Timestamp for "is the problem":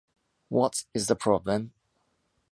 0.95-1.73